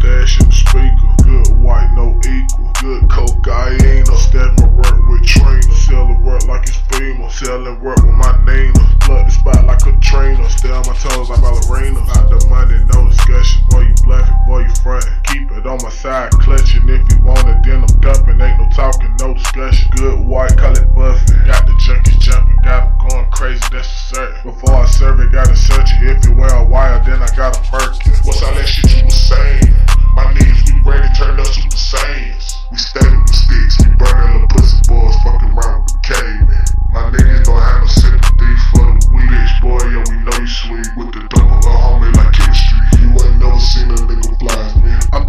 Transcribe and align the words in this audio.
stash 0.00 0.40
and 0.40 0.52
speaker. 0.52 1.08
Good 1.22 1.62
white, 1.62 1.92
no 1.94 2.18
equal. 2.24 2.72
Good 2.80 3.08
cocaine. 3.10 4.06
Stepping 4.06 4.76
work 4.76 4.98
with 5.08 5.24
trainer. 5.24 5.60
the 5.60 6.18
work 6.22 6.46
like 6.46 6.62
it's 6.62 6.78
FEMA. 6.88 7.30
Selling 7.30 7.80
work 7.80 8.02
with 8.02 8.16
my 8.16 8.32
name. 8.44 8.72
Blood 9.06 9.26
the 9.26 9.30
spot 9.30 9.64
like 9.66 9.84
a 9.86 9.96
trainer. 10.00 10.48
Stay 10.48 10.70
on 10.70 10.84
my 10.86 10.96
toes 10.96 11.28
like 11.28 11.40
ballerina. 11.40 12.00
About 12.00 12.30
the 12.30 12.46
money, 12.48 12.78
no 12.94 13.08
discussion. 13.08 13.62
Boy, 13.70 13.80
you 13.82 13.94
bluffing, 14.02 14.36
boy, 14.46 14.60
you 14.60 14.74
frontin'. 14.82 15.12
Keep 15.24 15.52
it 15.52 15.66
on 15.66 15.78
my 15.82 15.90
side, 15.90 16.30
clutching 16.32 16.88
if 16.88 17.04
you 17.12 17.18
want 17.24 17.46
it. 17.48 17.59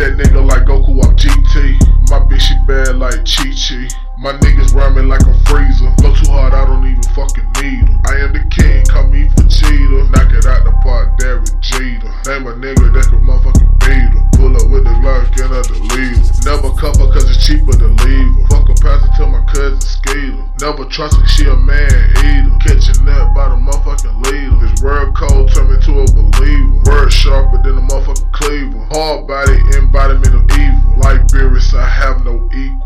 That 0.01 0.17
nigga 0.17 0.41
like 0.41 0.65
Goku, 0.65 0.97
I'm 1.05 1.13
GT. 1.13 1.77
My 2.09 2.17
bitch, 2.25 2.41
she 2.41 2.57
bad 2.65 2.97
like 2.97 3.21
Chi 3.21 3.53
Chi. 3.53 3.85
My 4.17 4.33
niggas 4.33 4.73
rhyming 4.73 5.07
like 5.07 5.21
a 5.21 5.35
freezer. 5.45 5.93
Go 6.01 6.09
too 6.17 6.31
hard, 6.33 6.53
I 6.53 6.65
don't 6.65 6.85
even 6.89 7.05
fucking 7.13 7.45
need 7.61 7.85
'em. 7.85 8.01
I 8.09 8.25
am 8.25 8.33
the 8.33 8.41
king, 8.49 8.81
call 8.89 9.05
me 9.07 9.29
Vegeta. 9.29 10.09
Knock 10.09 10.33
it 10.33 10.45
out 10.49 10.65
the 10.65 10.73
park, 10.81 11.17
Derek 11.19 11.53
Jeter. 11.61 12.09
Name 12.25 12.49
a 12.49 12.53
nigga 12.57 12.89
that 12.97 13.05
can 13.13 13.21
motherfucking 13.21 13.69
beat 13.85 14.09
'em. 14.17 14.25
Pull 14.33 14.57
up 14.57 14.67
with 14.73 14.85
the 14.89 14.95
Glock 15.05 15.37
and 15.37 15.53
a 15.53 15.61
deleter. 15.61 16.45
Never 16.49 16.73
cover 16.81 17.05
cause 17.13 17.29
it's 17.29 17.45
cheaper 17.45 17.73
to 17.73 17.87
leave. 18.01 18.49
Fuck 18.49 18.69
a 18.69 18.73
pass 18.81 19.05
it 19.05 19.13
to 19.21 19.27
my 19.27 19.41
cousin 19.53 19.81
Skeeter. 19.81 20.45
Never 20.61 20.85
trust 20.85 21.21
her, 21.21 21.27
she 21.27 21.45
a 21.45 21.55
man 21.55 21.93
eater. 22.25 22.50
I 31.73 31.87
have 31.87 32.25
no 32.25 32.49
equal. 32.51 32.80